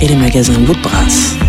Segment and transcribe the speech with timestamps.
[0.00, 1.45] et les magasins Bout de Brasse.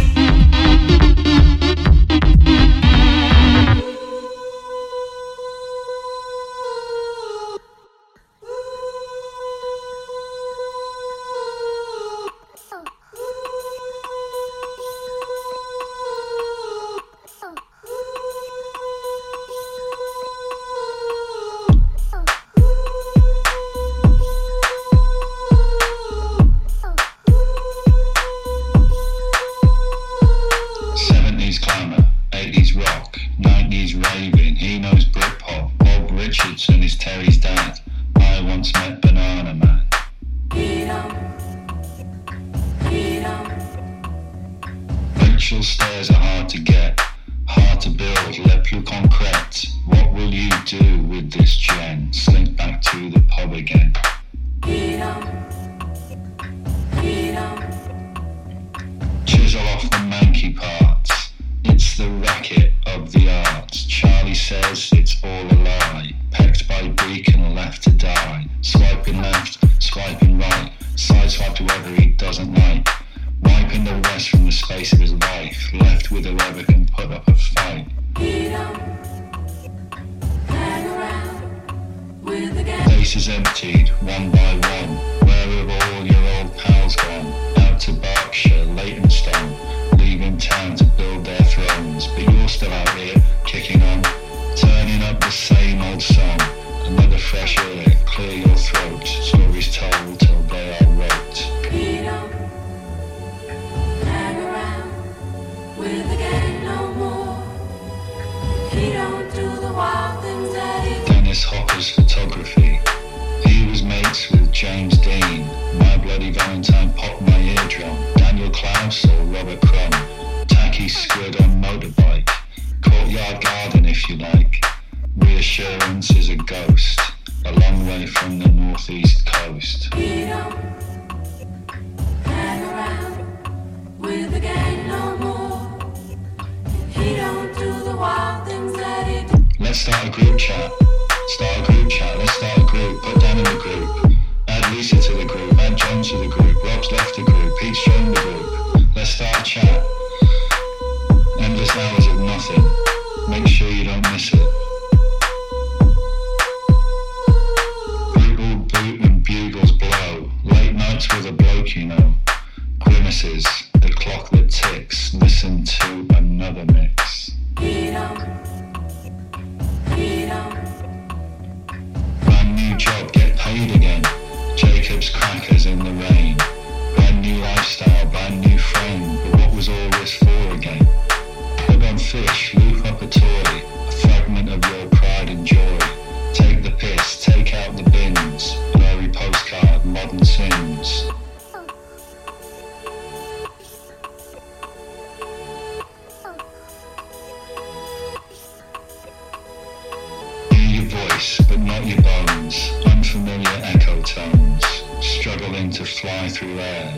[201.18, 204.64] voice, but not your bones, unfamiliar echo tones,
[205.02, 206.94] struggling to fly through air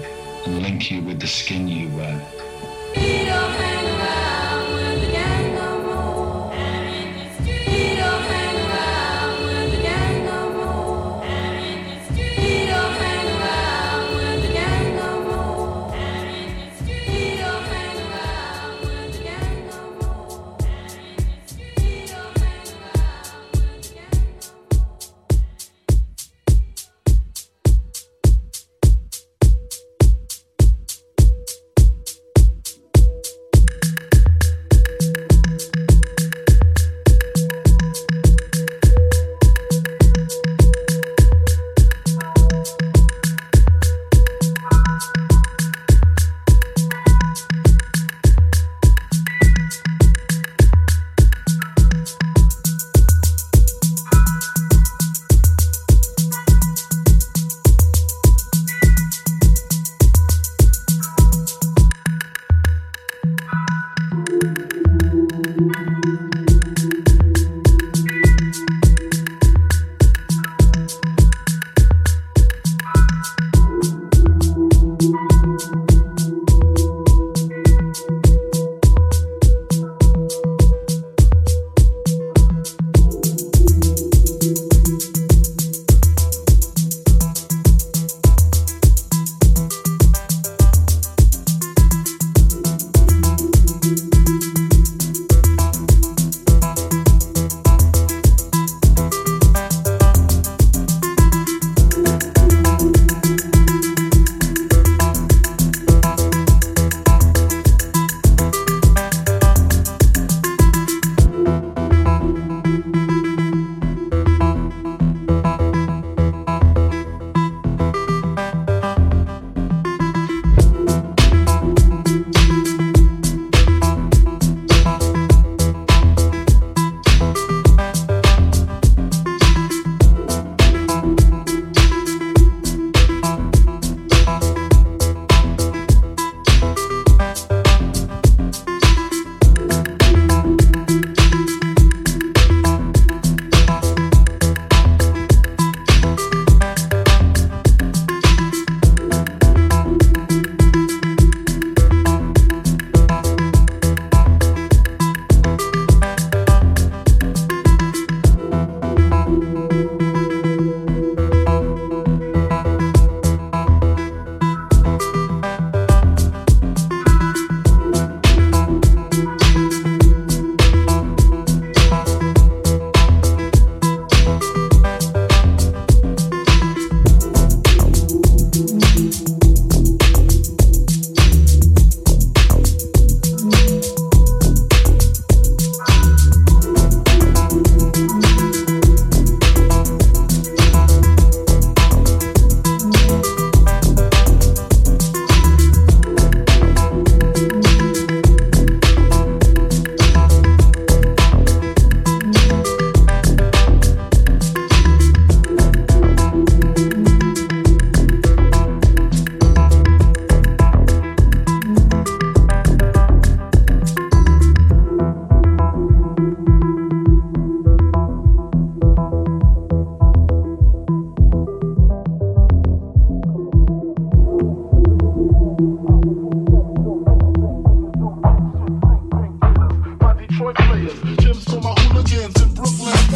[0.45, 2.38] and link you with the skin you wear.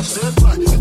[0.03, 0.72] That's right.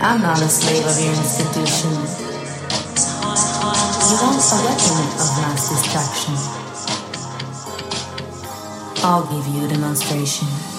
[0.00, 1.90] I'm not a slave of your institution.
[4.08, 6.36] You want a weapon of mass destruction.
[9.04, 10.69] I'll give you a demonstration.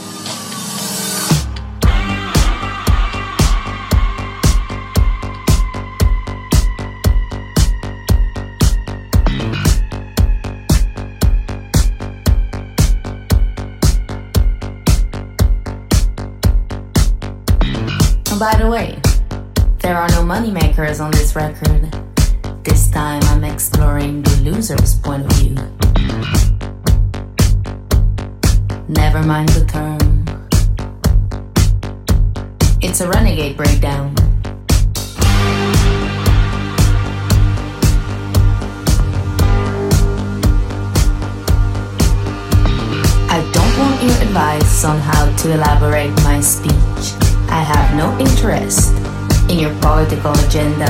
[50.21, 50.85] Political agenda.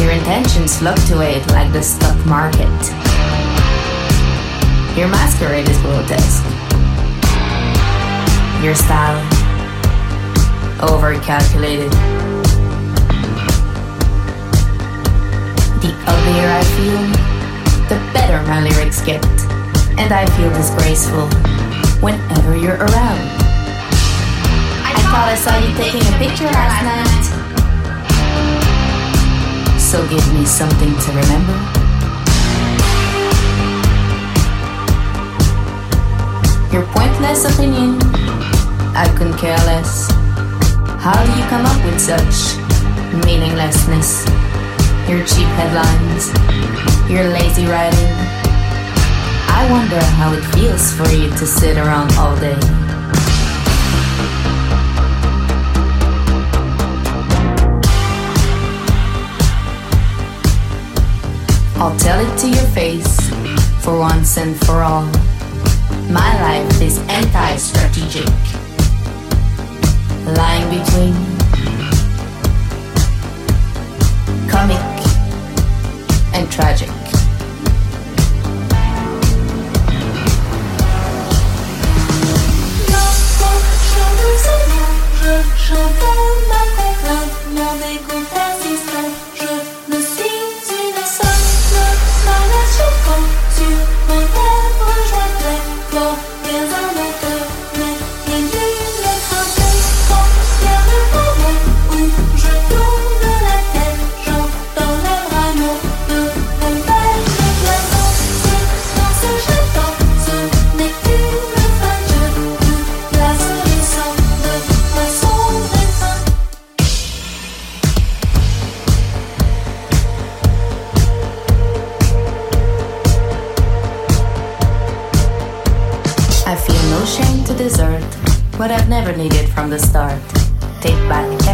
[0.00, 2.68] Your intentions fluctuate like the stock market.
[4.96, 6.44] Your masquerade is grotesque.
[8.62, 9.22] Your style,
[10.80, 11.90] overcalculated.
[15.80, 17.02] The uglier I feel,
[17.88, 19.24] the better my lyrics get.
[19.98, 21.28] And I feel disgraceful
[22.00, 23.20] whenever you're around.
[24.82, 27.39] I thought I saw you taking a picture last night.
[29.90, 31.56] So give me something to remember.
[36.72, 37.98] Your pointless opinion,
[38.94, 40.08] I couldn't care less.
[41.02, 42.56] How do you come up with such
[43.26, 44.24] meaninglessness?
[45.08, 46.30] Your cheap headlines,
[47.10, 48.14] your lazy writing.
[49.50, 52.79] I wonder how it feels for you to sit around all day.
[61.82, 63.30] I'll tell it to your face
[63.82, 65.06] for once and for all.
[66.10, 68.28] My life is anti strategic,
[70.36, 71.29] lying between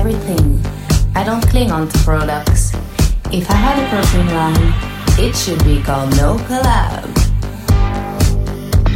[0.06, 0.60] everything.
[1.16, 2.72] I don't cling on to products.
[3.32, 4.72] If I had a perfume line,
[5.18, 7.10] it should be called No Collab.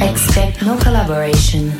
[0.01, 1.71] Expect no collaboration.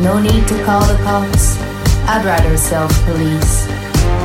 [0.00, 1.58] No need to call the cops.
[2.08, 3.66] I'd rather self police.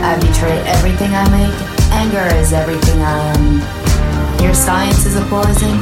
[0.08, 1.58] I betray everything I make.
[1.92, 4.42] Anger is everything I am.
[4.42, 5.76] Your science is a poison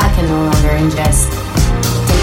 [0.00, 1.39] I can no longer ingest.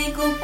[0.00, 0.39] Dégoût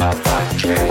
[0.00, 0.89] ataque.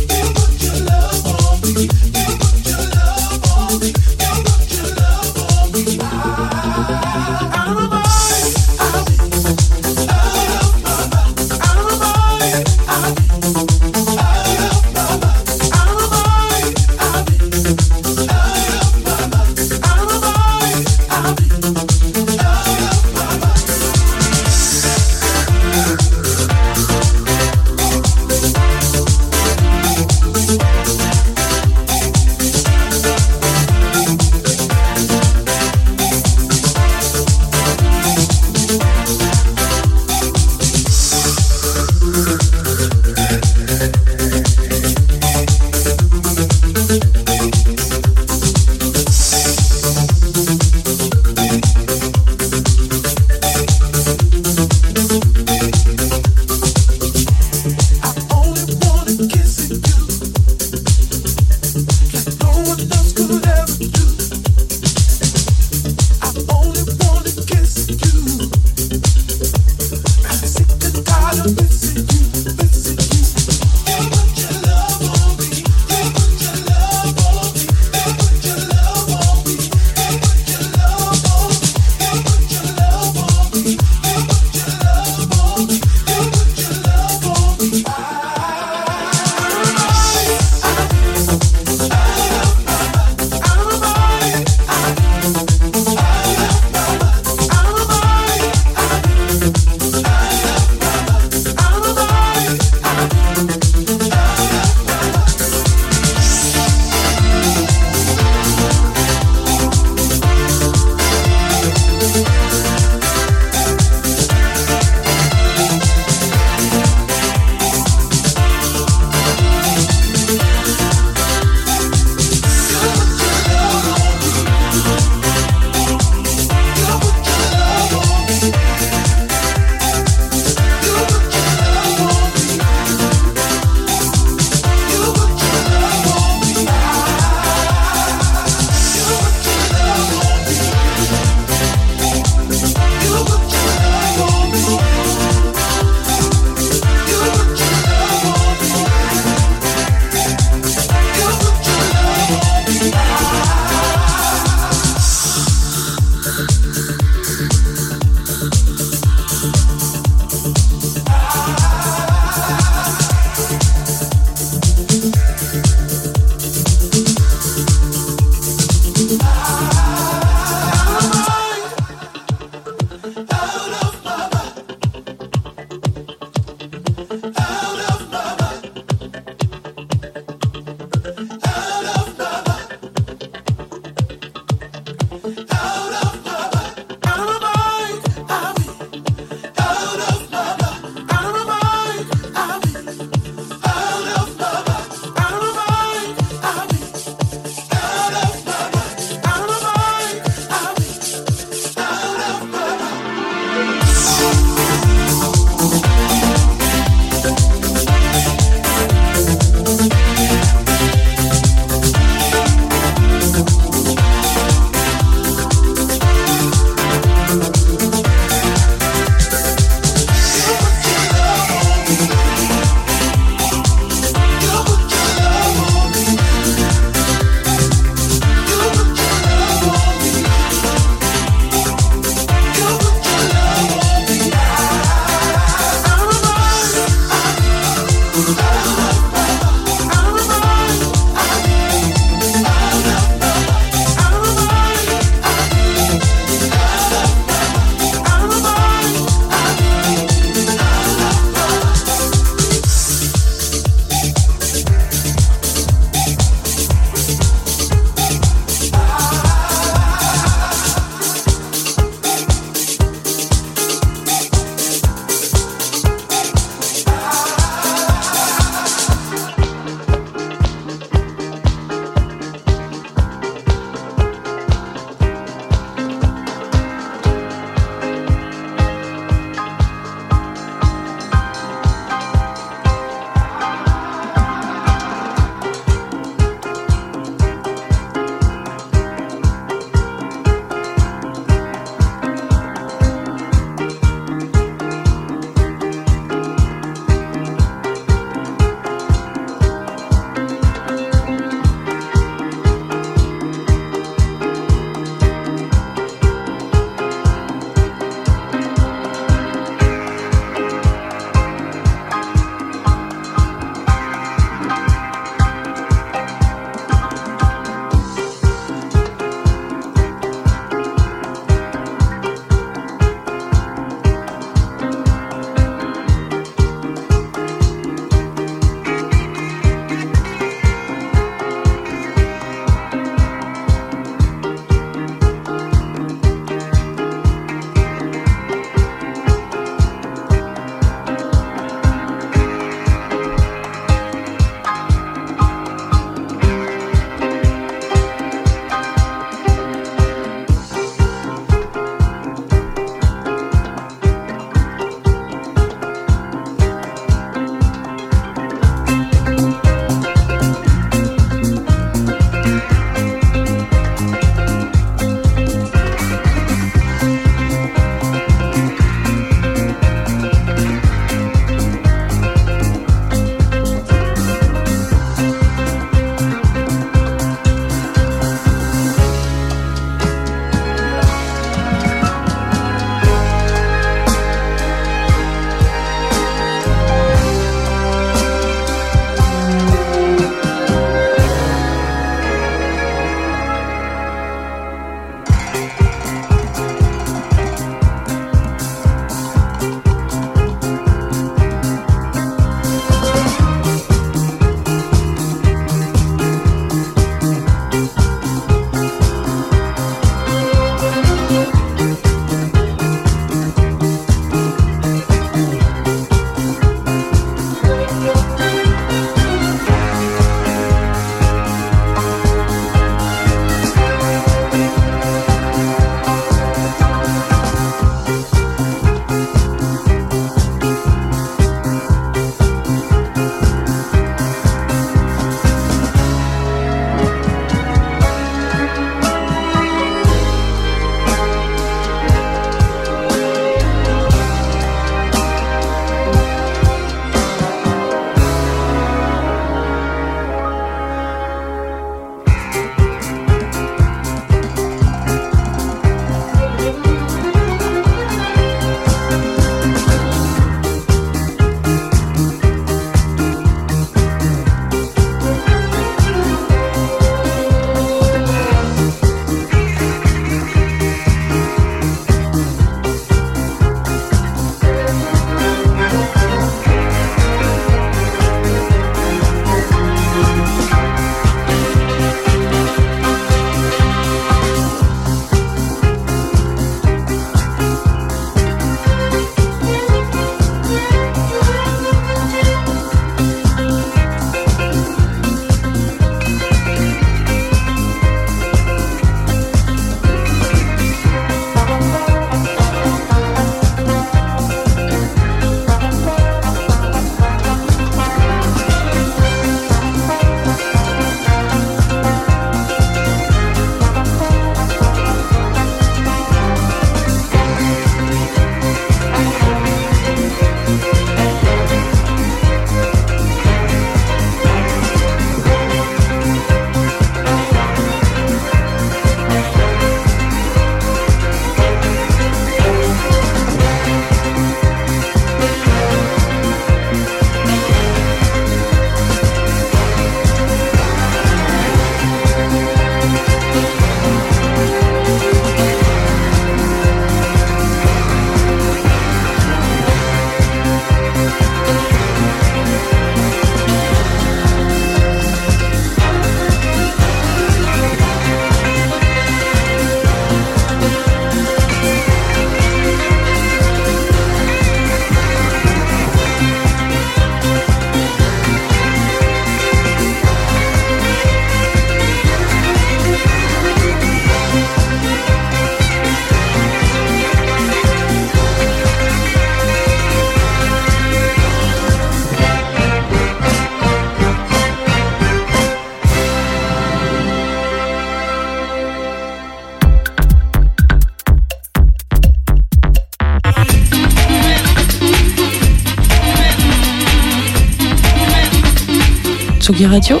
[599.54, 600.00] Tsugi Radio,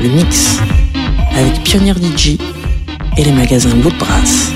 [0.00, 0.60] le mix
[1.32, 2.38] avec Pionnier DJ
[3.16, 4.52] et les magasins Woodbrass.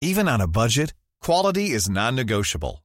[0.00, 2.84] Even on a budget, quality is non-negotiable.